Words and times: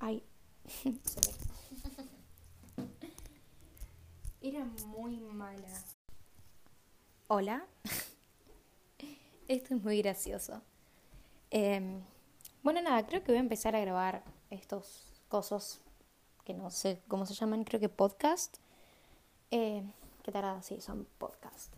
Ay, 0.00 0.24
Era 4.40 4.64
muy 4.86 5.20
mala. 5.20 5.68
Hola. 7.28 7.64
Esto 9.46 9.74
es 9.74 9.82
muy 9.82 10.02
gracioso. 10.02 10.62
Em, 11.50 12.02
bueno, 12.64 12.82
nada, 12.82 13.06
creo 13.06 13.22
que 13.22 13.30
voy 13.30 13.36
a 13.36 13.40
empezar 13.40 13.76
a 13.76 13.80
grabar 13.80 14.24
estos 14.50 15.22
cosas 15.28 15.80
que 16.44 16.52
no 16.52 16.70
sé 16.70 17.00
cómo 17.06 17.24
se 17.24 17.34
llaman, 17.34 17.62
creo 17.62 17.78
que 17.80 17.88
podcast. 17.88 18.56
Eh, 19.52 19.84
¿Qué 20.24 20.32
tarada? 20.32 20.60
Sí, 20.62 20.80
son 20.80 21.06
podcast. 21.18 21.72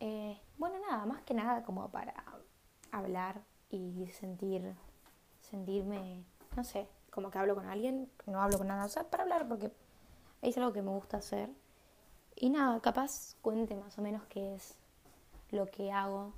Eh, 0.00 0.38
bueno, 0.58 0.78
nada, 0.80 1.06
más 1.06 1.22
que 1.22 1.32
nada 1.32 1.62
como 1.62 1.90
para 1.90 2.12
hablar 2.90 3.42
y 3.70 4.06
sentir, 4.12 4.74
sentirme, 5.40 6.24
no 6.58 6.64
sé, 6.64 6.88
como 7.10 7.30
que 7.30 7.38
hablo 7.38 7.54
con 7.54 7.66
alguien, 7.66 8.10
no 8.26 8.42
hablo 8.42 8.58
con 8.58 8.66
nada, 8.66 8.84
o 8.84 8.88
sea, 8.88 9.04
para 9.04 9.22
hablar 9.22 9.46
porque 9.46 9.70
es 10.42 10.58
algo 10.58 10.72
que 10.72 10.82
me 10.82 10.90
gusta 10.90 11.18
hacer. 11.18 11.48
Y 12.34 12.50
nada, 12.50 12.80
capaz 12.80 13.36
cuente 13.42 13.76
más 13.76 13.96
o 13.96 14.02
menos 14.02 14.24
qué 14.28 14.56
es 14.56 14.74
lo 15.52 15.70
que 15.70 15.92
hago 15.92 16.32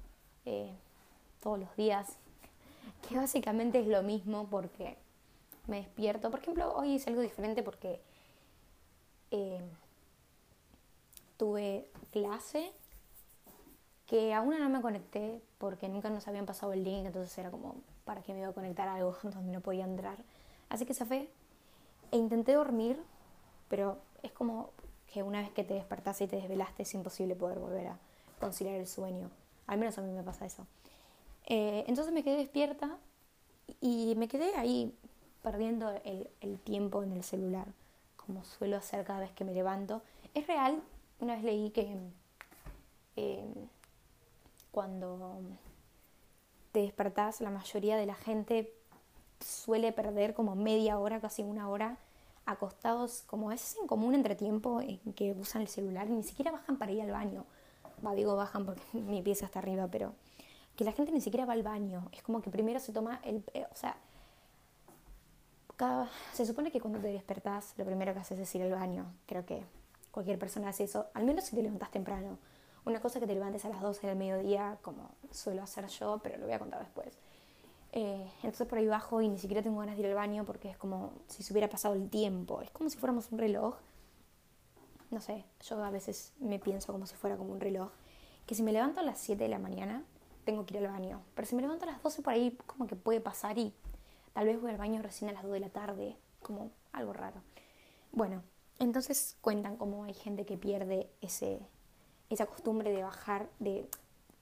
eh, 0.44 0.74
todos 1.40 1.58
los 1.58 1.74
días, 1.74 2.18
que 3.08 3.16
básicamente 3.16 3.80
es 3.80 3.86
lo 3.86 4.02
mismo 4.02 4.46
porque 4.50 4.98
me 5.66 5.78
despierto. 5.78 6.30
Por 6.30 6.40
ejemplo, 6.40 6.70
hoy 6.74 6.96
hice 6.96 7.08
algo 7.08 7.22
diferente 7.22 7.62
porque 7.62 8.02
eh, 9.30 9.62
tuve 11.38 11.88
clase 12.10 12.72
que 14.06 14.34
aún 14.34 14.58
no 14.58 14.68
me 14.68 14.82
conecté 14.82 15.40
porque 15.56 15.88
nunca 15.88 16.10
nos 16.10 16.28
habían 16.28 16.44
pasado 16.44 16.74
el 16.74 16.84
link, 16.84 17.06
entonces 17.06 17.38
era 17.38 17.50
como, 17.50 17.76
¿para 18.04 18.22
qué 18.22 18.32
me 18.32 18.40
iba 18.40 18.48
a 18.48 18.52
conectar 18.52 18.88
algo 18.88 19.16
donde 19.22 19.52
no 19.52 19.60
podía 19.60 19.84
entrar? 19.84 20.18
Así 20.68 20.86
que 20.86 20.94
fue 20.94 21.28
e 22.12 22.16
intenté 22.16 22.54
dormir, 22.54 23.00
pero 23.68 23.98
es 24.22 24.32
como 24.32 24.70
que 25.12 25.22
una 25.22 25.40
vez 25.40 25.50
que 25.50 25.64
te 25.64 25.74
despertaste 25.74 26.24
y 26.24 26.26
te 26.28 26.36
desvelaste 26.36 26.82
es 26.82 26.94
imposible 26.94 27.34
poder 27.34 27.58
volver 27.58 27.88
a 27.88 27.98
conciliar 28.38 28.76
el 28.76 28.86
sueño. 28.86 29.30
Al 29.66 29.78
menos 29.78 29.98
a 29.98 30.02
mí 30.02 30.12
me 30.12 30.22
pasa 30.22 30.46
eso. 30.46 30.66
Eh, 31.46 31.84
entonces 31.86 32.12
me 32.12 32.22
quedé 32.22 32.36
despierta 32.36 32.98
y 33.80 34.14
me 34.16 34.28
quedé 34.28 34.54
ahí 34.56 34.96
perdiendo 35.42 35.90
el, 36.04 36.28
el, 36.40 36.58
tiempo 36.58 37.02
en 37.02 37.12
el 37.12 37.24
celular, 37.24 37.66
como 38.16 38.44
suelo 38.44 38.76
hacer 38.76 39.04
cada 39.04 39.20
vez 39.20 39.32
que 39.32 39.44
me 39.44 39.52
levanto. 39.52 40.02
Es 40.34 40.46
real, 40.46 40.82
una 41.18 41.34
vez 41.34 41.44
leí 41.44 41.70
que 41.70 41.96
eh, 43.16 43.52
cuando 44.70 45.40
te 46.72 46.80
despertás, 46.80 47.40
la 47.40 47.50
mayoría 47.50 47.96
de 47.96 48.06
la 48.06 48.14
gente 48.14 48.72
suele 49.40 49.92
perder 49.92 50.34
como 50.34 50.54
media 50.54 50.98
hora, 50.98 51.20
casi 51.20 51.42
una 51.42 51.68
hora 51.68 51.98
acostados, 52.46 53.22
como 53.26 53.52
es 53.52 53.76
en 53.80 53.86
común 53.86 54.14
entre 54.14 54.34
tiempo 54.34 54.80
en 54.80 54.98
que 55.14 55.32
usan 55.32 55.62
el 55.62 55.68
celular 55.68 56.08
ni 56.08 56.22
siquiera 56.22 56.50
bajan 56.50 56.78
para 56.78 56.92
ir 56.92 57.02
al 57.02 57.10
baño. 57.10 57.44
Va, 58.04 58.14
digo 58.14 58.36
bajan 58.36 58.66
porque 58.66 58.82
mi 58.92 59.22
pieza 59.22 59.46
está 59.46 59.58
arriba, 59.58 59.88
pero 59.88 60.14
que 60.76 60.84
la 60.84 60.92
gente 60.92 61.12
ni 61.12 61.20
siquiera 61.20 61.46
va 61.46 61.52
al 61.52 61.62
baño. 61.62 62.08
Es 62.12 62.22
como 62.22 62.40
que 62.40 62.50
primero 62.50 62.80
se 62.80 62.92
toma 62.92 63.20
el... 63.24 63.44
Eh, 63.54 63.66
o 63.70 63.74
sea, 63.74 63.96
cada, 65.76 66.08
se 66.32 66.44
supone 66.46 66.70
que 66.70 66.80
cuando 66.80 66.98
te 66.98 67.08
despertás, 67.08 67.74
lo 67.76 67.84
primero 67.84 68.12
que 68.12 68.20
haces 68.20 68.38
es 68.38 68.54
ir 68.54 68.62
al 68.62 68.72
baño. 68.72 69.06
Creo 69.26 69.44
que 69.44 69.62
cualquier 70.10 70.38
persona 70.38 70.68
hace 70.68 70.84
eso, 70.84 71.06
al 71.14 71.24
menos 71.24 71.44
si 71.44 71.56
te 71.56 71.62
levantas 71.62 71.90
temprano. 71.90 72.38
Una 72.84 73.00
cosa 73.00 73.20
que 73.20 73.26
te 73.26 73.34
levantes 73.34 73.64
a 73.64 73.68
las 73.68 73.80
12 73.80 74.06
del 74.06 74.16
mediodía, 74.16 74.78
como 74.82 75.10
suelo 75.30 75.62
hacer 75.62 75.86
yo, 75.88 76.20
pero 76.22 76.38
lo 76.38 76.46
voy 76.46 76.54
a 76.54 76.58
contar 76.58 76.80
después. 76.80 77.18
Eh, 77.92 78.30
entonces 78.36 78.66
por 78.68 78.78
ahí 78.78 78.86
bajo 78.86 79.20
y 79.20 79.28
ni 79.28 79.38
siquiera 79.38 79.62
tengo 79.62 79.80
ganas 79.80 79.96
de 79.96 80.02
ir 80.02 80.06
al 80.08 80.14
baño 80.14 80.44
porque 80.44 80.70
es 80.70 80.76
como 80.76 81.12
si 81.26 81.42
se 81.42 81.52
hubiera 81.52 81.68
pasado 81.68 81.94
el 81.94 82.08
tiempo. 82.08 82.62
Es 82.62 82.70
como 82.70 82.88
si 82.88 82.96
fuéramos 82.96 83.30
un 83.32 83.38
reloj. 83.38 83.76
No 85.10 85.20
sé, 85.20 85.44
yo 85.68 85.82
a 85.82 85.90
veces 85.90 86.32
me 86.38 86.58
pienso 86.58 86.92
como 86.92 87.06
si 87.06 87.16
fuera 87.16 87.36
como 87.36 87.52
un 87.52 87.60
reloj. 87.60 87.90
Que 88.46 88.54
si 88.54 88.62
me 88.62 88.72
levanto 88.72 89.00
a 89.00 89.02
las 89.02 89.18
7 89.18 89.42
de 89.42 89.48
la 89.48 89.58
mañana, 89.58 90.04
tengo 90.44 90.64
que 90.64 90.76
ir 90.76 90.86
al 90.86 90.92
baño. 90.92 91.22
Pero 91.34 91.46
si 91.46 91.54
me 91.56 91.62
levanto 91.62 91.84
a 91.84 91.88
las 91.92 92.02
12 92.02 92.22
por 92.22 92.32
ahí, 92.32 92.56
como 92.66 92.86
que 92.86 92.96
puede 92.96 93.20
pasar 93.20 93.58
y 93.58 93.74
tal 94.32 94.46
vez 94.46 94.60
voy 94.60 94.70
al 94.70 94.78
baño 94.78 95.02
recién 95.02 95.30
a 95.30 95.34
las 95.34 95.42
2 95.42 95.52
de 95.52 95.60
la 95.60 95.70
tarde. 95.70 96.16
Como 96.42 96.70
algo 96.92 97.12
raro. 97.12 97.42
Bueno, 98.12 98.42
entonces 98.78 99.36
cuentan 99.40 99.76
como 99.76 100.04
hay 100.04 100.14
gente 100.14 100.46
que 100.46 100.56
pierde 100.56 101.10
ese, 101.20 101.60
esa 102.30 102.46
costumbre 102.46 102.90
de 102.90 103.02
bajar, 103.02 103.48
de, 103.58 103.88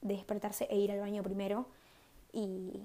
de 0.03 0.15
despertarse 0.15 0.69
e 0.71 0.77
ir 0.77 0.93
al 0.93 1.01
baño 1.01 1.23
primero. 1.23 1.67
Y 2.33 2.83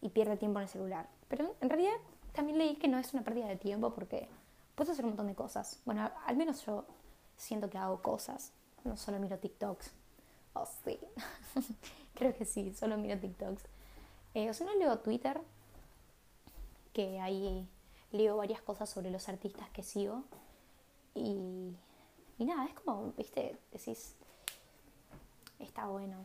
y 0.00 0.10
pierde 0.10 0.36
tiempo 0.36 0.58
en 0.58 0.64
el 0.64 0.68
celular. 0.68 1.08
Pero 1.28 1.54
en 1.60 1.68
realidad 1.68 1.94
también 2.32 2.58
leí 2.58 2.76
que 2.76 2.88
no 2.88 2.98
es 2.98 3.12
una 3.12 3.24
pérdida 3.24 3.46
de 3.46 3.56
tiempo 3.56 3.94
porque 3.94 4.28
puedes 4.74 4.92
hacer 4.92 5.04
un 5.04 5.12
montón 5.12 5.26
de 5.26 5.34
cosas. 5.34 5.80
Bueno, 5.84 6.10
al 6.26 6.36
menos 6.36 6.64
yo 6.64 6.84
siento 7.36 7.68
que 7.68 7.78
hago 7.78 8.02
cosas, 8.02 8.52
no 8.84 8.96
solo 8.96 9.18
miro 9.18 9.38
TikToks. 9.38 9.90
Oh, 10.54 10.66
sí. 10.84 10.98
Creo 12.14 12.34
que 12.34 12.44
sí, 12.44 12.72
solo 12.72 12.96
miro 12.96 13.18
TikToks. 13.18 13.62
Eh, 14.34 14.48
o 14.48 14.54
sea, 14.54 14.66
no 14.66 14.74
leo 14.74 14.98
Twitter, 15.00 15.40
que 16.92 17.20
ahí 17.20 17.68
leo 18.12 18.36
varias 18.36 18.62
cosas 18.62 18.88
sobre 18.88 19.10
los 19.10 19.28
artistas 19.28 19.68
que 19.70 19.82
sigo. 19.82 20.22
Y, 21.14 21.74
y 22.38 22.44
nada, 22.44 22.66
es 22.66 22.74
como, 22.74 23.12
viste, 23.16 23.58
decís, 23.72 24.14
está 25.58 25.86
bueno. 25.86 26.24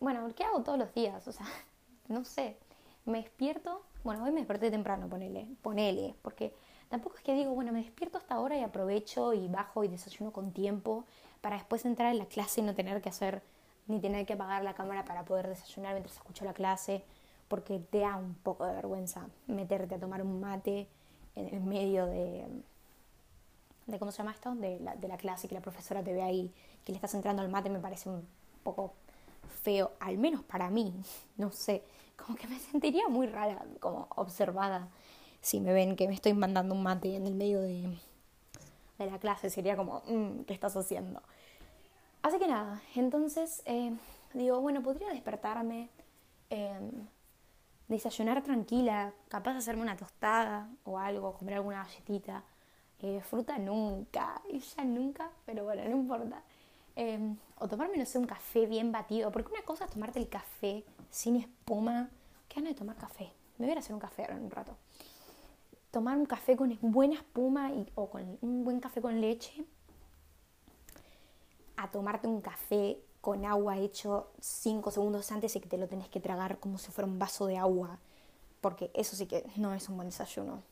Bueno, 0.00 0.28
¿qué 0.34 0.44
hago 0.44 0.62
todos 0.62 0.78
los 0.78 0.92
días? 0.94 1.26
O 1.28 1.32
sea, 1.32 1.46
no 2.08 2.24
sé, 2.24 2.56
me 3.04 3.18
despierto, 3.18 3.82
bueno, 4.04 4.24
hoy 4.24 4.32
me 4.32 4.40
desperté 4.40 4.70
temprano, 4.70 5.08
ponele, 5.08 5.46
ponele, 5.62 6.14
porque 6.22 6.54
tampoco 6.88 7.16
es 7.16 7.22
que 7.22 7.34
digo, 7.34 7.52
bueno, 7.52 7.72
me 7.72 7.82
despierto 7.82 8.18
hasta 8.18 8.34
ahora 8.34 8.56
y 8.56 8.62
aprovecho 8.62 9.32
y 9.32 9.48
bajo 9.48 9.84
y 9.84 9.88
desayuno 9.88 10.32
con 10.32 10.52
tiempo 10.52 11.04
para 11.40 11.56
después 11.56 11.84
entrar 11.84 12.12
en 12.12 12.18
la 12.18 12.26
clase 12.26 12.60
y 12.60 12.64
no 12.64 12.74
tener 12.74 13.00
que 13.00 13.08
hacer, 13.08 13.42
ni 13.86 14.00
tener 14.00 14.26
que 14.26 14.34
apagar 14.34 14.62
la 14.62 14.74
cámara 14.74 15.04
para 15.04 15.24
poder 15.24 15.48
desayunar 15.48 15.92
mientras 15.94 16.16
escucho 16.16 16.44
la 16.44 16.54
clase, 16.54 17.04
porque 17.48 17.78
te 17.78 18.00
da 18.00 18.16
un 18.16 18.34
poco 18.34 18.66
de 18.66 18.74
vergüenza 18.74 19.26
meterte 19.46 19.96
a 19.96 19.98
tomar 19.98 20.22
un 20.22 20.40
mate 20.40 20.88
en 21.34 21.48
el 21.48 21.60
medio 21.60 22.06
de, 22.06 22.46
de 23.86 23.98
¿cómo 23.98 24.12
se 24.12 24.18
llama 24.18 24.32
esto? 24.32 24.54
De 24.54 24.78
la, 24.80 24.96
de 24.96 25.08
la 25.08 25.16
clase, 25.16 25.48
que 25.48 25.54
la 25.54 25.60
profesora 25.60 26.02
te 26.02 26.12
ve 26.12 26.22
ahí, 26.22 26.52
que 26.84 26.92
le 26.92 26.96
estás 26.96 27.14
entrando 27.14 27.42
al 27.42 27.48
mate, 27.48 27.70
me 27.70 27.78
parece 27.78 28.08
un 28.08 28.26
poco 28.62 28.94
feo, 29.62 29.92
al 30.00 30.18
menos 30.18 30.42
para 30.42 30.70
mí, 30.70 30.94
no 31.36 31.50
sé, 31.50 31.82
como 32.16 32.36
que 32.36 32.46
me 32.46 32.58
sentiría 32.58 33.08
muy 33.08 33.26
rara, 33.26 33.64
como 33.80 34.08
observada, 34.16 34.88
si 35.40 35.60
me 35.60 35.72
ven 35.72 35.96
que 35.96 36.06
me 36.06 36.14
estoy 36.14 36.34
mandando 36.34 36.74
un 36.74 36.82
mate 36.82 37.16
en 37.16 37.26
el 37.26 37.34
medio 37.34 37.60
de, 37.60 37.98
de 38.98 39.06
la 39.06 39.18
clase, 39.18 39.50
sería 39.50 39.76
como, 39.76 40.02
mm, 40.06 40.44
¿qué 40.44 40.54
estás 40.54 40.76
haciendo? 40.76 41.22
Así 42.22 42.38
que 42.38 42.46
nada, 42.46 42.80
entonces 42.94 43.62
eh, 43.66 43.92
digo, 44.34 44.60
bueno, 44.60 44.82
podría 44.82 45.08
despertarme, 45.08 45.90
em, 46.50 47.08
desayunar 47.88 48.42
tranquila, 48.42 49.12
capaz 49.28 49.52
de 49.52 49.58
hacerme 49.58 49.82
una 49.82 49.96
tostada 49.96 50.68
o 50.84 50.98
algo, 50.98 51.34
comer 51.34 51.54
alguna 51.54 51.84
galletita. 51.84 52.44
Eh, 53.02 53.20
fruta 53.20 53.58
nunca, 53.58 54.40
ella 54.48 54.84
nunca, 54.84 55.30
pero 55.44 55.64
bueno, 55.64 55.82
no 55.84 55.96
importa. 55.96 56.40
Em, 56.94 57.36
o 57.58 57.66
tomarme, 57.66 57.96
no 57.96 58.06
sé, 58.06 58.18
un 58.18 58.26
café 58.26 58.66
bien 58.66 58.92
batido, 58.92 59.32
porque 59.32 59.50
una 59.52 59.62
cosa 59.62 59.86
es 59.86 59.90
tomarte 59.90 60.20
el 60.20 60.28
café 60.28 60.84
sin 61.10 61.36
espuma. 61.36 62.10
¿Qué 62.48 62.60
ganas 62.60 62.74
de 62.74 62.78
tomar 62.78 62.96
café? 62.96 63.32
Me 63.58 63.66
voy 63.66 63.74
a 63.74 63.78
hacer 63.80 63.94
un 63.94 64.00
café 64.00 64.22
ahora 64.22 64.36
en 64.36 64.44
un 64.44 64.50
rato. 64.52 64.76
Tomar 65.90 66.16
un 66.16 66.26
café 66.26 66.56
con 66.56 66.78
buena 66.80 67.14
espuma 67.14 67.72
y, 67.72 67.90
o 67.96 68.08
con 68.08 68.38
un 68.40 68.64
buen 68.64 68.78
café 68.78 69.02
con 69.02 69.20
leche. 69.20 69.64
A 71.76 71.90
tomarte 71.90 72.28
un 72.28 72.40
café 72.40 72.98
con 73.20 73.44
agua 73.44 73.78
hecho 73.78 74.30
5 74.40 74.92
segundos 74.92 75.32
antes 75.32 75.56
y 75.56 75.60
que 75.60 75.68
te 75.68 75.78
lo 75.78 75.88
tenés 75.88 76.08
que 76.08 76.20
tragar 76.20 76.58
como 76.60 76.78
si 76.78 76.92
fuera 76.92 77.08
un 77.08 77.18
vaso 77.18 77.46
de 77.46 77.58
agua. 77.58 77.98
Porque 78.60 78.92
eso 78.94 79.16
sí 79.16 79.26
que 79.26 79.44
no 79.56 79.74
es 79.74 79.88
un 79.88 79.96
buen 79.96 80.08
desayuno. 80.08 80.62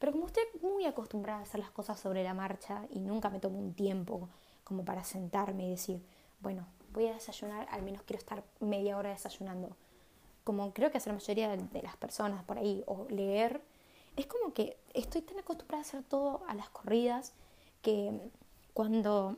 Pero 0.00 0.12
como 0.12 0.26
estoy 0.26 0.42
muy 0.62 0.86
acostumbrada 0.86 1.40
a 1.40 1.42
hacer 1.42 1.60
las 1.60 1.70
cosas 1.70 2.00
sobre 2.00 2.24
la 2.24 2.34
marcha 2.34 2.86
y 2.90 2.98
nunca 3.00 3.28
me 3.28 3.38
tomo 3.38 3.58
un 3.58 3.74
tiempo 3.74 4.28
como 4.64 4.84
para 4.84 5.04
sentarme 5.04 5.66
y 5.66 5.70
decir, 5.70 6.02
bueno, 6.40 6.66
voy 6.92 7.06
a 7.06 7.12
desayunar, 7.12 7.68
al 7.70 7.82
menos 7.82 8.02
quiero 8.02 8.18
estar 8.18 8.42
media 8.60 8.96
hora 8.96 9.10
desayunando. 9.10 9.76
Como 10.42 10.72
creo 10.72 10.90
que 10.90 10.98
hace 10.98 11.10
la 11.10 11.16
mayoría 11.16 11.54
de 11.54 11.82
las 11.82 11.96
personas 11.96 12.42
por 12.44 12.56
ahí, 12.56 12.82
o 12.86 13.06
leer, 13.10 13.60
es 14.16 14.26
como 14.26 14.54
que 14.54 14.78
estoy 14.94 15.20
tan 15.20 15.38
acostumbrada 15.38 15.82
a 15.82 15.86
hacer 15.86 16.02
todo 16.02 16.42
a 16.48 16.54
las 16.54 16.70
corridas 16.70 17.34
que 17.82 18.18
cuando 18.72 19.36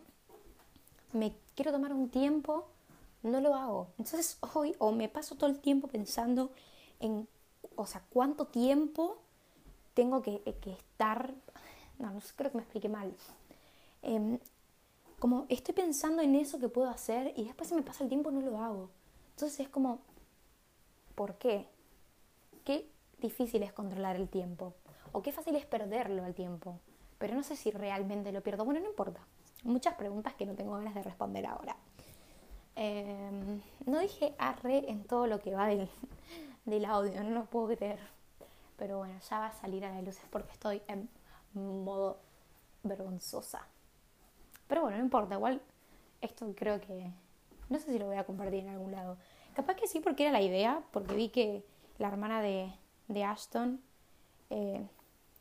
me 1.13 1.35
quiero 1.57 1.73
tomar 1.73 1.93
un 1.93 2.09
tiempo, 2.09 2.69
no 3.23 3.41
lo 3.41 3.55
hago. 3.55 3.89
Entonces 3.99 4.39
hoy 4.55 4.77
o 4.79 4.93
me 4.93 5.09
paso 5.09 5.35
todo 5.35 5.51
el 5.51 5.59
tiempo 5.59 5.89
pensando 5.89 6.53
en, 7.01 7.27
o 7.75 7.85
sea, 7.87 8.03
cuánto 8.11 8.47
tiempo 8.47 9.22
tengo 9.95 10.23
que, 10.23 10.41
que 10.61 10.73
estar, 10.73 11.33
no, 11.99 12.11
no 12.11 12.21
creo 12.37 12.51
que 12.51 12.57
me 12.57 12.63
expliqué 12.63 12.89
mal. 12.89 13.15
Eh, 14.03 14.39
como 15.19 15.47
estoy 15.49 15.75
pensando 15.75 16.23
en 16.23 16.35
eso 16.35 16.59
que 16.59 16.69
puedo 16.69 16.89
hacer 16.89 17.33
y 17.37 17.45
después 17.45 17.69
se 17.69 17.75
me 17.75 17.83
pasa 17.83 18.03
el 18.03 18.09
tiempo 18.09 18.31
no 18.31 18.41
lo 18.41 18.59
hago. 18.59 18.91
Entonces 19.31 19.61
es 19.61 19.69
como, 19.69 20.01
¿por 21.15 21.37
qué? 21.37 21.69
¿Qué 22.65 22.93
difícil 23.23 23.63
es 23.63 23.73
controlar 23.73 24.17
el 24.17 24.29
tiempo. 24.29 24.75
O 25.13 25.23
qué 25.23 25.33
fácil 25.33 25.57
es 25.57 25.65
perderlo 25.65 26.25
al 26.25 26.35
tiempo. 26.35 26.79
Pero 27.19 27.35
no 27.35 27.43
sé 27.43 27.57
si 27.57 27.71
realmente 27.71 28.33
lo 28.33 28.43
pierdo. 28.43 28.65
Bueno, 28.65 28.81
no 28.81 28.87
importa. 28.87 29.21
Muchas 29.63 29.95
preguntas 29.95 30.35
que 30.35 30.45
no 30.45 30.55
tengo 30.55 30.73
ganas 30.73 30.95
de 30.95 31.03
responder 31.03 31.47
ahora. 31.47 31.77
Em, 32.75 33.61
no 33.87 33.99
dije 34.01 34.35
arre 34.39 34.91
en 34.91 35.05
todo 35.05 35.27
lo 35.27 35.39
que 35.39 35.55
va 35.55 35.67
del, 35.67 35.89
del 36.65 36.85
audio, 36.85 37.23
no 37.23 37.31
lo 37.31 37.45
puedo 37.45 37.77
creer. 37.77 38.01
Pero 38.77 38.99
bueno, 38.99 39.15
ya 39.29 39.39
va 39.39 39.47
a 39.47 39.53
salir 39.53 39.85
a 39.85 39.95
la 39.95 40.03
luz 40.03 40.19
porque 40.31 40.53
estoy 40.53 40.83
en 40.89 41.09
modo 41.55 42.19
vergonzosa. 42.83 43.67
Pero 44.67 44.83
bueno, 44.83 44.97
no 44.99 45.05
importa, 45.05 45.35
igual 45.35 45.61
esto 46.21 46.53
creo 46.57 46.81
que... 46.81 47.13
No 47.69 47.79
sé 47.79 47.93
si 47.93 47.99
lo 47.99 48.07
voy 48.07 48.17
a 48.17 48.25
compartir 48.25 48.61
en 48.61 48.71
algún 48.71 48.93
lado. 48.93 49.17
Capaz 49.55 49.77
que 49.77 49.87
sí 49.87 50.01
porque 50.01 50.25
era 50.25 50.33
la 50.33 50.43
idea, 50.43 50.83
porque 50.93 51.15
vi 51.15 51.29
que 51.29 51.65
la 51.99 52.09
hermana 52.09 52.41
de, 52.41 52.73
de 53.09 53.25
Ashton, 53.25 53.81
eh, 54.51 54.87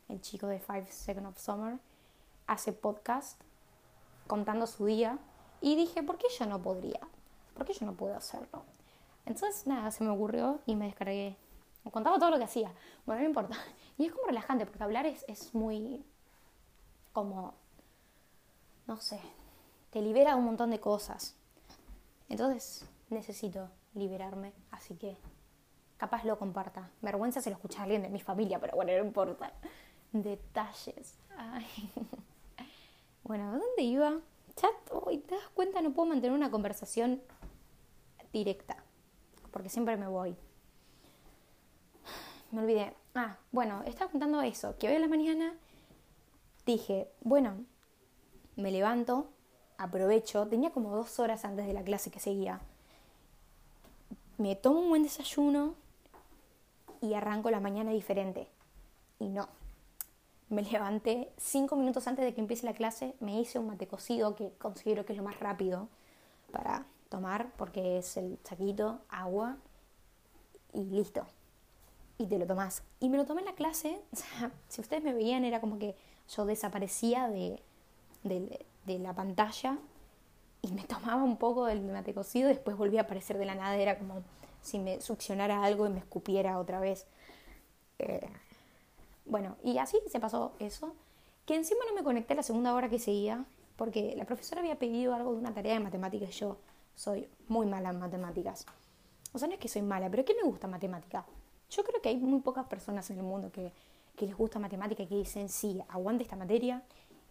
el 0.08 0.20
chico 0.20 0.46
de 0.46 0.60
Five 0.60 0.86
Seconds 0.90 1.28
of 1.28 1.38
Summer, 1.38 1.78
hace 2.46 2.72
podcast 2.72 3.40
contando 4.26 4.66
su 4.66 4.86
día 4.86 5.18
y 5.60 5.76
dije, 5.76 6.02
¿por 6.02 6.18
qué 6.18 6.26
yo 6.38 6.46
no 6.46 6.60
podría? 6.60 7.00
¿Por 7.54 7.66
qué 7.66 7.72
yo 7.72 7.86
no 7.86 7.94
puedo 7.94 8.14
hacerlo? 8.14 8.64
Entonces, 9.24 9.66
nada, 9.66 9.90
se 9.90 10.04
me 10.04 10.10
ocurrió 10.10 10.60
y 10.66 10.74
me 10.74 10.86
descargué. 10.86 11.36
Me 11.84 11.90
contaba 11.90 12.18
todo 12.18 12.30
lo 12.30 12.38
que 12.38 12.44
hacía. 12.44 12.72
Bueno, 13.06 13.22
no 13.22 13.28
importa. 13.28 13.56
Y 13.98 14.06
es 14.06 14.12
como 14.12 14.26
relajante 14.26 14.64
porque 14.64 14.82
hablar 14.82 15.04
es, 15.04 15.24
es 15.28 15.54
muy 15.54 16.02
como, 17.12 17.54
no 18.86 18.96
sé, 18.96 19.20
te 19.90 20.00
libera 20.00 20.34
un 20.34 20.44
montón 20.44 20.70
de 20.70 20.80
cosas. 20.80 21.36
Entonces, 22.30 22.86
necesito 23.10 23.68
liberarme, 23.94 24.54
así 24.70 24.94
que 24.96 25.18
capaz 25.98 26.24
lo 26.24 26.38
comparta. 26.38 26.90
Vergüenza 27.02 27.42
se 27.42 27.50
lo 27.50 27.56
escucha 27.56 27.80
a 27.80 27.82
alguien 27.84 28.02
de 28.02 28.08
mi 28.08 28.20
familia, 28.20 28.58
pero 28.58 28.74
bueno, 28.74 28.92
no 28.92 29.04
importa. 29.04 29.52
Detalles. 30.12 31.18
Bueno, 33.24 33.52
¿dónde 33.52 33.82
iba? 33.82 34.18
Chat, 34.56 34.74
hoy 34.90 35.18
te 35.18 35.36
das 35.36 35.48
cuenta, 35.54 35.80
no 35.80 35.92
puedo 35.92 36.08
mantener 36.08 36.36
una 36.36 36.50
conversación 36.50 37.22
directa, 38.32 38.82
porque 39.52 39.68
siempre 39.68 39.96
me 39.96 40.08
voy. 40.08 40.36
Me 42.52 42.62
olvidé. 42.62 42.94
Ah, 43.14 43.36
bueno, 43.50 43.82
estaba 43.84 44.10
contando 44.10 44.40
eso, 44.42 44.78
que 44.78 44.88
hoy 44.88 44.94
en 44.94 45.02
la 45.02 45.08
mañana 45.08 45.54
dije, 46.64 47.08
bueno, 47.22 47.64
me 48.54 48.70
levanto, 48.70 49.28
aprovecho, 49.76 50.46
tenía 50.46 50.70
como 50.70 50.94
dos 50.94 51.18
horas 51.18 51.44
antes 51.44 51.66
de 51.66 51.72
la 51.72 51.82
clase 51.82 52.10
que 52.10 52.20
seguía 52.20 52.60
me 54.42 54.56
tomo 54.56 54.80
un 54.80 54.88
buen 54.88 55.02
desayuno 55.04 55.74
y 57.00 57.14
arranco 57.14 57.50
la 57.50 57.60
mañana 57.60 57.92
diferente. 57.92 58.48
Y 59.18 59.28
no. 59.28 59.48
Me 60.48 60.62
levanté 60.62 61.32
cinco 61.38 61.76
minutos 61.76 62.06
antes 62.06 62.24
de 62.24 62.34
que 62.34 62.40
empiece 62.40 62.66
la 62.66 62.74
clase, 62.74 63.14
me 63.20 63.40
hice 63.40 63.58
un 63.58 63.68
mate 63.68 63.86
cocido 63.86 64.34
que 64.34 64.52
considero 64.58 65.06
que 65.06 65.12
es 65.12 65.16
lo 65.16 65.22
más 65.24 65.38
rápido 65.38 65.88
para 66.50 66.84
tomar 67.08 67.52
porque 67.56 67.98
es 67.98 68.16
el 68.16 68.38
saquito, 68.42 69.00
agua 69.08 69.56
y 70.72 70.84
listo. 70.84 71.26
Y 72.18 72.26
te 72.26 72.38
lo 72.38 72.46
tomás. 72.46 72.82
Y 73.00 73.08
me 73.08 73.16
lo 73.16 73.24
tomé 73.24 73.40
en 73.40 73.46
la 73.46 73.54
clase, 73.54 74.00
si 74.68 74.80
ustedes 74.80 75.02
me 75.02 75.12
veían 75.12 75.44
era 75.44 75.60
como 75.60 75.78
que 75.78 75.94
yo 76.28 76.46
desaparecía 76.46 77.28
de, 77.28 77.62
de, 78.22 78.98
la 78.98 79.14
pantalla 79.14 79.78
y 80.60 80.72
me 80.72 80.84
tomaba 80.88 81.22
un 81.22 81.36
poco 81.36 81.66
del 81.66 81.82
mate 81.82 82.14
cocido 82.14 82.50
y 82.50 82.54
después 82.54 82.76
volvía 82.76 83.00
a 83.00 83.04
aparecer 83.04 83.38
de 83.38 83.46
la 83.46 83.54
nada, 83.54 83.76
era 83.76 83.98
como 83.98 84.22
si 84.62 84.78
me 84.78 85.00
succionara 85.00 85.64
algo 85.64 85.86
y 85.86 85.90
me 85.90 85.98
escupiera 85.98 86.58
otra 86.58 86.80
vez. 86.80 87.06
Eh, 87.98 88.28
bueno, 89.24 89.56
y 89.62 89.78
así 89.78 89.98
se 90.08 90.20
pasó 90.20 90.52
eso, 90.58 90.94
que 91.46 91.54
encima 91.54 91.80
no 91.88 91.94
me 91.94 92.04
conecté 92.04 92.34
la 92.34 92.42
segunda 92.42 92.74
hora 92.74 92.88
que 92.88 92.98
seguía, 92.98 93.44
porque 93.76 94.14
la 94.16 94.24
profesora 94.24 94.60
había 94.60 94.78
pedido 94.78 95.14
algo 95.14 95.32
de 95.32 95.38
una 95.38 95.54
tarea 95.54 95.74
de 95.74 95.80
matemáticas 95.80 96.28
y 96.30 96.32
yo 96.32 96.56
soy 96.94 97.28
muy 97.48 97.66
mala 97.66 97.90
en 97.90 97.98
matemáticas. 97.98 98.66
O 99.32 99.38
sea, 99.38 99.48
no 99.48 99.54
es 99.54 99.60
que 99.60 99.68
soy 99.68 99.82
mala, 99.82 100.10
pero 100.10 100.24
¿qué 100.24 100.34
me 100.34 100.48
gusta 100.48 100.68
matemática? 100.68 101.24
Yo 101.72 101.84
creo 101.84 102.02
que 102.02 102.10
hay 102.10 102.18
muy 102.18 102.40
pocas 102.40 102.66
personas 102.66 103.08
en 103.10 103.16
el 103.18 103.22
mundo 103.22 103.50
que, 103.50 103.72
les 104.18 104.36
gusta 104.36 104.60
matemática 104.60 105.02
y 105.02 105.06
que 105.06 105.16
dicen, 105.16 105.48
sí, 105.48 105.82
aguante 105.88 106.22
esta 106.22 106.36
materia 106.36 106.82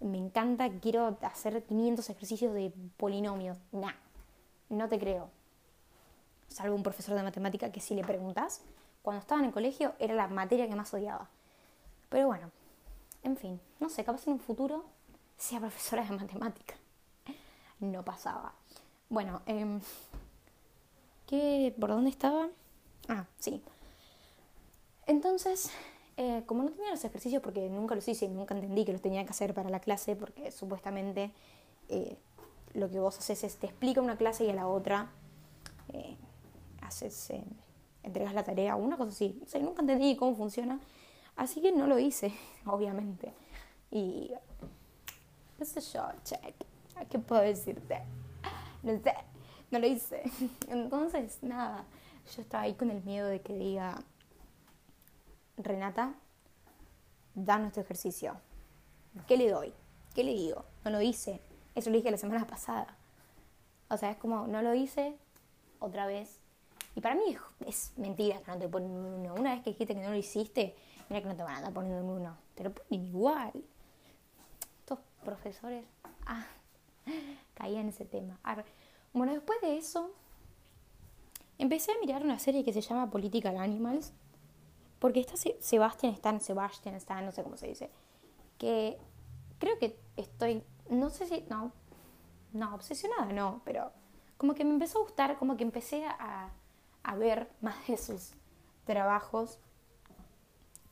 me 0.01 0.17
encanta, 0.17 0.69
quiero 0.81 1.17
hacer 1.21 1.63
500 1.63 2.09
ejercicios 2.09 2.53
de 2.53 2.73
polinomios. 2.97 3.57
Nah, 3.71 3.93
no 4.69 4.89
te 4.89 4.99
creo. 4.99 5.29
Salvo 6.49 6.75
un 6.75 6.83
profesor 6.83 7.15
de 7.15 7.23
matemática 7.23 7.71
que 7.71 7.79
si 7.79 7.95
le 7.95 8.03
preguntas, 8.03 8.61
cuando 9.03 9.21
estaba 9.21 9.39
en 9.39 9.47
el 9.47 9.53
colegio 9.53 9.93
era 9.99 10.15
la 10.15 10.27
materia 10.27 10.67
que 10.67 10.75
más 10.75 10.93
odiaba. 10.93 11.29
Pero 12.09 12.27
bueno, 12.27 12.51
en 13.23 13.37
fin, 13.37 13.61
no 13.79 13.89
sé, 13.89 14.03
capaz 14.03 14.27
en 14.27 14.33
un 14.33 14.39
futuro 14.39 14.83
sea 15.37 15.59
profesora 15.59 16.03
de 16.03 16.17
matemática. 16.17 16.73
No 17.79 18.03
pasaba. 18.03 18.53
Bueno, 19.07 19.43
eh, 19.45 19.79
¿qué, 21.27 21.73
¿por 21.79 21.91
dónde 21.91 22.09
estaba? 22.09 22.49
Ah, 23.07 23.25
sí. 23.37 23.61
Entonces, 25.07 25.71
eh, 26.17 26.43
como 26.45 26.63
no 26.63 26.71
tenía 26.71 26.91
los 26.91 27.03
ejercicios 27.03 27.41
porque 27.41 27.69
nunca 27.69 27.95
los 27.95 28.07
hice 28.07 28.25
y 28.25 28.29
nunca 28.29 28.53
entendí 28.53 28.85
que 28.85 28.91
los 28.91 29.01
tenía 29.01 29.23
que 29.23 29.31
hacer 29.31 29.53
para 29.53 29.69
la 29.69 29.79
clase, 29.79 30.15
porque 30.15 30.51
supuestamente 30.51 31.31
eh, 31.89 32.17
lo 32.73 32.89
que 32.89 32.99
vos 32.99 33.17
haces 33.17 33.43
es 33.43 33.57
te 33.57 33.67
explica 33.67 34.01
una 34.01 34.17
clase 34.17 34.45
y 34.45 34.49
a 34.49 34.53
la 34.53 34.67
otra 34.67 35.09
eh, 35.93 36.15
haces, 36.81 37.33
entregas 38.03 38.33
la 38.33 38.43
tarea, 38.43 38.75
una 38.75 38.97
cosa 38.97 39.11
así. 39.11 39.39
O 39.43 39.47
sea, 39.47 39.61
nunca 39.61 39.81
entendí 39.81 40.15
cómo 40.15 40.35
funciona, 40.35 40.79
así 41.35 41.61
que 41.61 41.71
no 41.71 41.87
lo 41.87 41.97
hice, 41.99 42.33
obviamente. 42.65 43.33
Y 43.89 44.31
qué 45.57 45.65
sé 45.65 45.81
yo, 45.81 46.03
check, 46.23 46.55
¿qué 47.09 47.19
puedo 47.19 47.41
decirte? 47.41 48.03
No 48.83 48.93
sé, 48.99 49.13
no 49.69 49.79
lo 49.79 49.87
hice. 49.87 50.23
Entonces, 50.69 51.39
nada, 51.41 51.85
yo 52.35 52.41
estaba 52.41 52.63
ahí 52.63 52.73
con 52.73 52.89
el 52.91 53.03
miedo 53.03 53.27
de 53.27 53.41
que 53.41 53.53
diga 53.53 54.03
Renata, 55.63 56.13
da 57.35 57.57
nuestro 57.57 57.83
ejercicio. 57.83 58.35
¿Qué 59.27 59.37
le 59.37 59.49
doy? 59.49 59.73
¿Qué 60.13 60.23
le 60.23 60.33
digo? 60.33 60.65
No 60.83 60.91
lo 60.91 61.01
hice. 61.01 61.41
Eso 61.75 61.89
lo 61.89 61.97
dije 61.97 62.11
la 62.11 62.17
semana 62.17 62.45
pasada. 62.47 62.97
O 63.89 63.97
sea, 63.97 64.11
es 64.11 64.17
como, 64.17 64.47
no 64.47 64.61
lo 64.61 64.73
hice 64.73 65.17
otra 65.79 66.05
vez. 66.05 66.39
Y 66.95 67.01
para 67.01 67.15
mí 67.15 67.37
es, 67.65 67.93
mentira 67.97 68.41
que 68.41 68.51
no 68.51 68.57
te 68.57 68.67
ponen 68.67 68.91
uno. 68.91 69.33
Una 69.35 69.53
vez 69.53 69.63
que 69.63 69.71
dijiste 69.71 69.95
que 69.95 70.01
no 70.01 70.09
lo 70.09 70.15
hiciste, 70.15 70.75
mira 71.09 71.21
que 71.21 71.27
no 71.27 71.35
te 71.35 71.43
van 71.43 71.53
a 71.53 71.57
andar 71.57 71.73
poniendo 71.73 72.03
uno. 72.03 72.37
Te 72.55 72.63
lo 72.63 72.73
ponen 72.73 73.05
igual. 73.05 73.51
Estos 74.79 74.99
profesores, 75.23 75.85
ah, 76.25 76.45
caía 77.53 77.81
en 77.81 77.89
ese 77.89 78.05
tema. 78.05 78.39
Bueno, 79.13 79.33
después 79.33 79.59
de 79.61 79.77
eso, 79.77 80.11
empecé 81.57 81.91
a 81.91 81.99
mirar 81.99 82.23
una 82.23 82.39
serie 82.39 82.63
que 82.63 82.73
se 82.73 82.81
llama 82.81 83.09
Political 83.09 83.57
Animals 83.57 84.13
porque 85.01 85.19
está 85.19 85.33
Sebastián 85.35 86.13
Stan, 86.13 86.39
Sebastián 86.39 86.93
Stan, 86.95 87.25
no 87.25 87.31
sé 87.31 87.41
cómo 87.41 87.57
se 87.57 87.67
dice, 87.67 87.89
que 88.59 88.99
creo 89.57 89.79
que 89.79 89.99
estoy, 90.15 90.63
no 90.91 91.09
sé 91.09 91.25
si, 91.25 91.43
no, 91.49 91.71
no, 92.53 92.75
obsesionada 92.75 93.33
no, 93.33 93.63
pero 93.65 93.91
como 94.37 94.53
que 94.53 94.63
me 94.63 94.69
empezó 94.69 94.99
a 94.99 95.01
gustar, 95.01 95.39
como 95.39 95.57
que 95.57 95.63
empecé 95.63 96.05
a, 96.05 96.51
a 97.01 97.15
ver 97.15 97.49
más 97.61 97.87
de 97.87 97.97
sus 97.97 98.33
trabajos. 98.85 99.59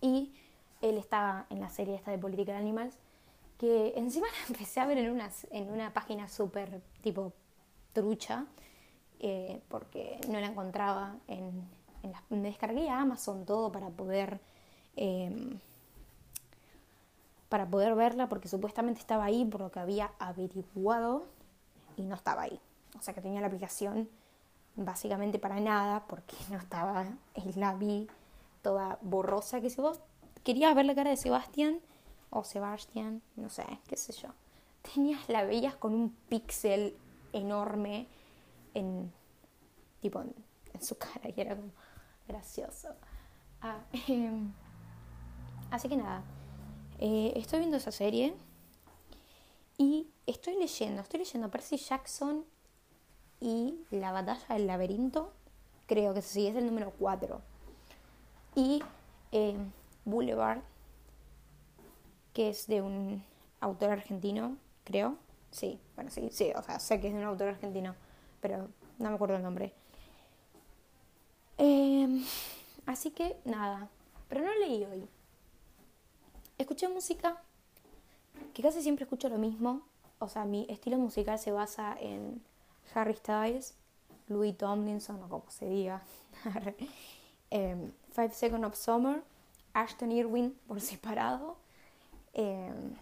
Y 0.01 0.34
él 0.82 0.98
estaba 0.98 1.46
en 1.51 1.60
la 1.60 1.70
serie 1.70 1.94
esta 1.94 2.10
de 2.10 2.18
Political 2.18 2.56
Animals 2.56 2.98
que 3.60 3.94
encima 3.96 4.25
la 4.42 4.48
empecé 4.48 4.80
a 4.80 4.88
ver 4.88 4.98
en 4.98 5.12
una, 5.12 5.30
en 5.51 5.70
una 5.70 5.94
página 5.94 6.28
súper 6.28 6.82
tipo 7.01 7.32
trucha 7.94 8.48
eh, 9.20 9.62
porque 9.68 10.20
no 10.30 10.39
la 10.39 10.48
encontraba 10.48 11.18
en, 11.28 11.70
me 12.29 12.41
descargué 12.41 12.89
a 12.89 13.01
Amazon 13.01 13.46
todo 13.46 13.72
para 13.72 13.89
poder 13.89 14.39
em, 14.96 15.60
para 17.50 17.68
poder 17.68 17.96
verla 17.96 18.29
porque 18.29 18.48
supuestamente 18.48 19.00
estaba 19.00 19.25
ahí 19.25 19.44
por 19.44 19.62
lo 19.62 19.72
que 19.72 19.79
había 19.79 20.12
averiguado 20.20 21.25
y 21.98 22.03
no 22.03 22.15
estaba 22.15 22.44
ahí. 22.44 22.60
O 22.98 23.01
sea 23.01 23.13
que 23.13 23.22
tenía 23.22 23.41
la 23.41 23.48
aplicación 23.48 24.08
básicamente 24.75 25.39
para 25.39 25.60
nada 25.60 26.06
porque 26.08 26.36
no 26.50 26.58
estaba, 26.58 27.06
la 27.56 27.74
vi 27.74 28.08
toda 28.62 29.00
borrosa. 29.01 29.62
Que 29.62 29.70
si 29.70 29.82
vos 29.82 30.00
querías 30.44 30.74
ver 30.75 30.86
la 30.86 30.96
cara 30.96 31.10
de 31.10 31.18
Sebastián 31.18 31.79
o 32.29 32.44
Sebastián, 32.44 33.22
no 33.36 33.50
sé, 33.50 33.65
qué 33.88 33.98
sé 33.98 34.13
yo, 34.13 34.29
tenías 34.94 35.27
la 35.27 35.44
veías 35.44 35.75
con 35.75 35.94
un 35.94 36.12
píxel 36.29 36.96
enorme 37.34 38.08
en 38.75 39.12
tipo 40.01 40.22
en, 40.22 40.34
en 40.74 40.82
su 40.84 40.96
cara 41.00 41.29
y 41.36 41.41
era 41.41 41.56
como 41.56 41.72
gracioso. 42.29 42.95
Ah, 43.62 43.79
em, 44.07 44.53
así 45.71 45.89
que 45.89 45.98
nada, 45.98 46.24
eh, 47.00 47.33
estoy 47.36 47.59
viendo 47.59 47.77
esa 47.77 47.91
serie 47.91 48.33
y 49.77 50.07
estoy 50.25 50.55
leyendo, 50.55 51.01
estoy 51.01 51.19
leyendo 51.19 51.50
Percy 51.50 51.77
Jackson 51.77 52.45
y 53.41 53.86
La 53.89 54.12
batalla 54.12 54.45
del 54.50 54.67
laberinto, 54.67 55.31
creo 55.88 56.13
que 56.13 56.21
sí, 56.21 56.48
es 56.48 56.55
el 56.55 56.65
número 56.65 56.91
4. 57.00 57.41
Y 58.55 58.83
eh, 59.31 59.55
Boulevard, 60.03 60.59
que 62.33 62.50
es 62.50 62.67
de 62.67 62.81
un 62.81 63.24
autor 63.62 63.91
argentino, 63.91 64.57
creo. 64.83 65.15
Sí, 65.51 65.79
bueno, 65.95 66.12
sí, 66.12 66.29
sí, 66.31 66.51
o 66.55 66.62
sea, 66.62 66.79
sé 66.79 67.00
que 67.00 67.07
es 67.07 67.13
de 67.13 67.19
un 67.19 67.25
autor 67.25 67.48
argentino, 67.50 67.95
pero 68.41 68.67
no 68.98 69.09
me 69.09 69.15
acuerdo 69.15 69.38
el 69.38 69.43
nombre. 69.43 69.74
Em, 71.60 72.24
así 72.86 73.12
que 73.12 73.36
nada, 73.44 73.89
pero 74.30 74.42
no 74.46 74.54
leí 74.56 74.86
hoy. 74.86 75.06
Escuché 76.58 76.88
música, 76.88 77.42
que 78.54 78.63
casi 78.63 78.82
siempre 78.82 79.04
escucho 79.04 79.28
lo 79.28 79.38
mismo. 79.38 79.82
O 80.20 80.30
sea, 80.30 80.46
mi 80.46 80.66
estilo 80.70 80.98
musical 80.98 81.38
se 81.38 81.51
basa 81.51 81.98
en 82.00 82.42
Harry 82.94 83.13
Styles, 83.13 83.75
Louis 84.30 84.58
Tomlinson, 84.58 85.22
o 85.22 85.28
como 85.28 85.50
se 85.50 85.66
diga, 85.66 86.01
em, 87.51 87.92
Five 88.13 88.32
Seconds 88.32 88.66
of 88.66 88.75
Summer, 88.75 89.22
Ashton 89.74 90.13
Irwin 90.13 90.58
por 90.66 90.80
separado, 90.80 91.58
em, 92.34 92.96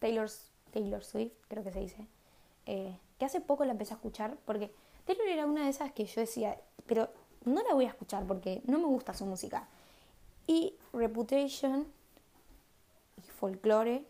Taylor, 0.00 0.28
Taylor 0.72 1.04
Swift, 1.04 1.32
creo 1.48 1.62
que 1.62 1.70
se 1.70 1.80
dice, 1.80 2.06
eh, 2.66 2.98
que 3.18 3.24
hace 3.24 3.40
poco 3.40 3.64
la 3.64 3.72
empecé 3.72 3.94
a 3.94 3.96
escuchar 3.96 4.36
porque 4.44 4.72
Taylor 5.04 5.28
era 5.28 5.46
una 5.46 5.64
de 5.64 5.70
esas 5.70 5.92
que 5.92 6.04
yo 6.04 6.20
decía, 6.20 6.58
pero 6.86 7.08
no 7.46 7.62
la 7.62 7.74
voy 7.74 7.86
a 7.86 7.88
escuchar 7.88 8.26
porque 8.26 8.60
no 8.66 8.78
me 8.78 8.86
gusta 8.86 9.14
su 9.14 9.24
música. 9.24 9.66
Y 10.46 10.74
Reputation 10.92 11.86
y 13.16 13.22
Folklore 13.22 14.04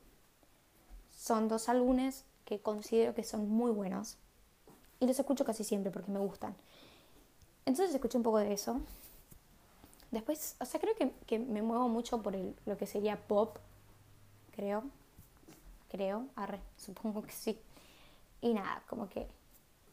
son 1.17 1.49
dos 1.49 1.69
álbumes 1.69 2.25
que 2.45 2.61
considero 2.61 3.15
que 3.15 3.23
son 3.23 3.49
muy 3.49 3.71
buenos. 3.71 4.17
Y 5.01 5.07
los 5.07 5.19
escucho 5.19 5.45
casi 5.45 5.65
siempre 5.65 5.91
porque 5.93 6.11
me 6.11 6.19
gustan. 6.19 6.55
Entonces 7.67 7.95
escuché 7.95 8.17
un 8.17 8.25
poco 8.25 8.39
de 8.39 8.53
eso. 8.53 8.81
Después, 10.11 10.57
o 10.61 10.65
sea, 10.65 10.81
creo 10.81 10.95
que, 11.27 11.39
me 11.39 11.63
muevo 11.63 11.89
mucho 11.89 12.23
por 12.23 12.35
el, 12.35 12.55
lo 12.65 12.77
que 12.77 12.87
sería 12.87 13.17
pop, 13.17 13.59
creo. 14.53 14.85
Creo, 15.91 16.27
arre, 16.37 16.61
supongo 16.79 17.23
que 17.23 17.33
sí. 17.33 17.59
Y 18.41 18.55
nada, 18.55 18.83
como 18.89 19.09
que 19.09 19.27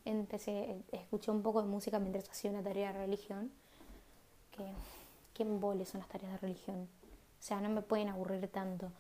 empecé, 0.06 0.82
escuché 0.92 1.32
un 1.32 1.42
poco 1.42 1.62
de 1.62 1.68
música 1.68 2.00
mientras 2.00 2.30
hacía 2.30 2.52
una 2.52 2.64
tarea 2.64 2.92
de 2.92 3.00
religión. 3.00 3.52
Que, 4.52 4.66
qué 5.34 5.44
embole 5.44 5.86
son 5.86 6.00
las 6.00 6.10
tareas 6.10 6.32
de 6.34 6.38
religión. 6.38 6.88
O 7.40 7.44
sea, 7.44 7.60
no 7.60 7.70
me 7.70 7.82
pueden 7.82 8.10
aburrir 8.10 8.48
tanto. 8.48 8.92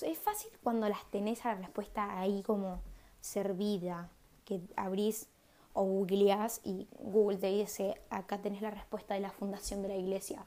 es 0.00 0.18
fácil 0.18 0.50
cuando 0.62 0.88
las 0.88 1.04
tenés 1.10 1.44
a 1.44 1.54
la 1.54 1.60
respuesta 1.60 2.18
ahí 2.18 2.42
como 2.42 2.80
servida, 3.20 4.08
que 4.44 4.60
abrís 4.76 5.28
o 5.74 5.84
googleás 5.84 6.60
y 6.64 6.88
Google 6.98 7.38
te 7.38 7.46
dice, 7.48 8.00
acá 8.10 8.38
tenés 8.38 8.60
la 8.60 8.70
respuesta 8.70 9.14
de 9.14 9.20
la 9.20 9.30
fundación 9.30 9.82
de 9.82 9.88
la 9.88 9.96
iglesia. 9.96 10.44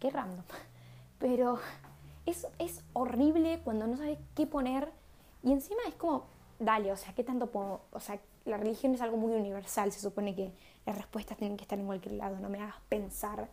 Qué 0.00 0.10
random. 0.10 0.44
Pero 1.18 1.58
es, 2.26 2.46
es 2.58 2.82
horrible 2.92 3.60
cuando 3.62 3.86
no 3.86 3.96
sabes 3.96 4.18
qué 4.34 4.46
poner 4.46 4.90
y 5.42 5.52
encima 5.52 5.80
es 5.86 5.94
como, 5.94 6.24
dale, 6.58 6.92
o 6.92 6.96
sea, 6.96 7.14
¿qué 7.14 7.24
tanto 7.24 7.46
puedo? 7.48 7.82
O 7.92 8.00
sea, 8.00 8.20
la 8.44 8.56
religión 8.56 8.94
es 8.94 9.00
algo 9.00 9.16
muy 9.16 9.32
universal, 9.32 9.92
se 9.92 10.00
supone 10.00 10.34
que 10.34 10.52
las 10.86 10.96
respuestas 10.96 11.38
tienen 11.38 11.56
que 11.56 11.62
estar 11.62 11.78
en 11.78 11.86
cualquier 11.86 12.14
lado, 12.14 12.38
no 12.38 12.48
me 12.48 12.60
hagas 12.60 12.80
pensar. 12.88 13.48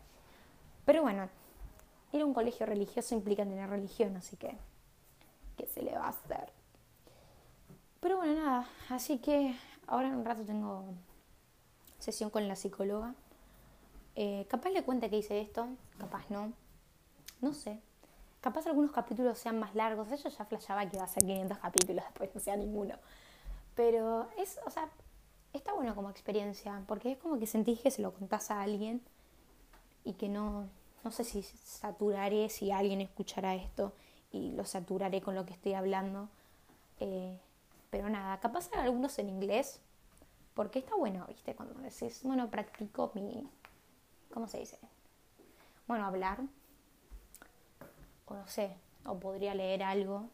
Pero 0.86 1.02
bueno, 1.02 1.30
ir 2.12 2.22
a 2.22 2.26
un 2.26 2.34
colegio 2.34 2.66
religioso 2.66 3.16
implica 3.16 3.44
tener 3.44 3.70
religión, 3.70 4.16
así 4.16 4.38
que, 4.38 4.56
¿qué 5.58 5.68
se 5.68 5.82
le 5.82 5.92
va 5.92 6.06
a 6.06 6.10
hacer? 6.10 6.52
Pero 8.00 8.18
bueno, 8.18 8.34
nada, 8.34 8.68
así 8.90 9.20
que 9.20 9.56
ahora 9.88 10.08
en 10.08 10.16
un 10.16 10.26
rato 10.26 10.44
tengo 10.44 10.86
sesión 12.00 12.30
con 12.30 12.48
la 12.48 12.56
psicóloga. 12.56 13.14
Eh, 14.16 14.46
capaz 14.50 14.70
le 14.70 14.84
cuente 14.84 15.10
que 15.10 15.18
hice 15.18 15.42
esto, 15.42 15.68
capaz 15.98 16.30
no. 16.30 16.54
No 17.42 17.54
sé. 17.54 17.80
Capaz 18.42 18.68
algunos 18.68 18.92
capítulos 18.92 19.38
sean 19.38 19.60
más 19.60 19.76
largos. 19.76 20.10
Ella 20.12 20.30
ya 20.30 20.46
flashaba 20.46 20.90
que 20.90 20.96
iba 20.96 21.06
a 21.06 21.08
ser 21.08 21.24
500 21.24 21.58
capítulos, 21.58 22.06
después 22.06 22.30
no 22.34 22.42
sea 22.42 22.56
ninguno. 22.56 22.96
Pero 23.80 24.28
es, 24.38 24.60
o 24.66 24.70
sea, 24.70 24.90
está 25.54 25.72
bueno 25.72 25.96
como 25.96 26.10
experiencia, 26.10 26.84
porque 26.86 27.14
es 27.14 27.18
como 27.18 27.40
que 27.40 27.48
sentís 27.48 27.80
que 27.80 27.92
se 27.92 28.02
lo 28.02 28.14
contás 28.14 28.52
a 28.52 28.62
alguien 28.62 29.02
y 30.04 30.16
que 30.16 30.28
no, 30.28 30.68
no 31.06 31.12
sé 31.12 31.24
si 31.24 31.44
saturaré 31.44 32.50
si 32.50 32.74
alguien 32.74 33.00
escuchará 33.00 33.56
esto 33.56 33.94
y 34.34 34.52
lo 34.52 34.66
saturaré 34.66 35.22
con 35.22 35.34
lo 35.34 35.46
que 35.46 35.54
estoy 35.54 35.76
hablando. 35.76 36.28
Eh, 37.00 37.40
pero 37.90 38.10
nada, 38.10 38.38
capaz 38.42 38.70
hay 38.74 38.82
algunos 38.82 39.18
en 39.18 39.30
inglés, 39.30 39.80
porque 40.56 40.80
está 40.80 40.96
bueno, 40.96 41.26
¿viste? 41.30 41.56
Cuando 41.56 41.80
decís, 41.80 42.20
bueno, 42.24 42.50
practico 42.50 43.12
mi, 43.14 43.50
¿cómo 44.34 44.50
se 44.50 44.60
dice? 44.60 44.78
Bueno, 45.88 46.06
hablar, 46.06 46.42
o 48.26 48.34
no 48.34 48.46
sé, 48.46 48.76
o 49.06 49.18
podría 49.18 49.56
leer 49.56 49.84
algo. 49.84 50.28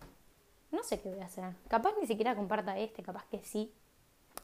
No 0.75 0.83
sé 0.83 0.99
qué 0.99 1.09
voy 1.09 1.21
a 1.21 1.25
hacer. 1.25 1.53
Capaz 1.69 1.93
ni 2.01 2.05
siquiera 2.05 2.35
comparta 2.35 2.77
este, 2.77 3.01
capaz 3.01 3.25
que 3.27 3.41
sí. 3.45 3.71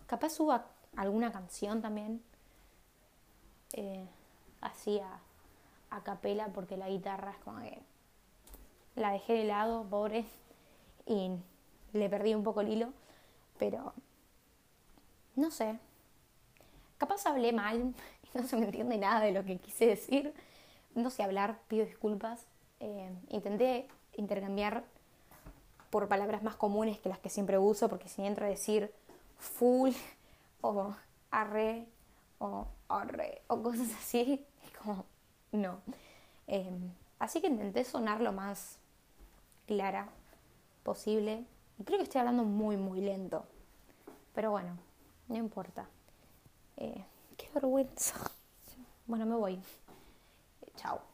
Capaz 0.08 0.30
suba 0.30 0.66
alguna 0.96 1.30
canción 1.30 1.82
también. 1.82 2.24
Eh, 3.74 4.08
así 4.62 5.00
a, 5.00 5.20
a 5.90 6.04
capela, 6.04 6.48
porque 6.48 6.78
la 6.78 6.88
guitarra 6.88 7.32
es 7.32 7.38
como 7.44 7.60
que 7.60 7.78
la 8.96 9.12
dejé 9.12 9.34
de 9.34 9.44
lado, 9.44 9.84
pobre, 9.90 10.26
y 11.06 11.32
le 11.92 12.10
perdí 12.10 12.34
un 12.34 12.44
poco 12.44 12.62
el 12.62 12.70
hilo. 12.70 12.94
Pero, 13.60 13.94
no 15.36 15.52
sé. 15.52 15.78
Capaz 16.98 17.26
hablé 17.26 17.52
mal 17.52 17.94
y 18.34 18.38
no 18.38 18.48
se 18.48 18.56
me 18.56 18.68
entiende 18.68 18.98
nada 18.98 19.20
de 19.20 19.34
lo 19.34 19.44
que 19.44 19.58
quise 19.58 19.86
decir. 19.86 20.34
No 20.96 21.10
sé 21.10 21.24
hablar, 21.24 21.60
pido 21.68 21.86
disculpas. 21.86 22.48
Eh, 22.80 23.12
intenté 23.28 23.90
intercambiar 24.16 24.86
por 25.92 26.08
palabras 26.08 26.42
más 26.42 26.56
comunes 26.56 27.00
que 27.00 27.10
las 27.10 27.20
que 27.20 27.30
siempre 27.30 27.60
uso, 27.60 27.88
porque 27.88 28.10
si 28.10 28.26
entro 28.26 28.46
a 28.46 28.50
decir 28.50 28.92
full 29.38 29.92
o 30.62 30.96
arre 31.30 31.86
o 32.40 32.66
arre 32.90 33.44
o 33.48 33.62
cosas 33.62 33.90
así, 34.00 34.44
es 34.66 34.78
como 34.80 35.06
no. 35.52 35.82
Eh, 36.48 36.72
así 37.20 37.40
que 37.42 37.48
intenté 37.48 37.84
sonar 37.84 38.22
lo 38.22 38.32
más 38.32 38.80
clara 39.68 40.10
posible 40.82 41.46
creo 41.84 41.98
que 41.98 42.04
estoy 42.04 42.20
hablando 42.20 42.44
muy, 42.44 42.78
muy 42.78 43.02
lento. 43.02 43.46
Pero 44.34 44.52
bueno, 44.52 44.78
no 45.28 45.38
importa. 45.38 45.88
Eh, 46.78 47.06
qué 47.38 47.50
vergüenza. 47.54 48.16
Bueno, 49.08 49.26
me 49.26 49.36
voy. 49.36 49.60
chao. 50.78 51.11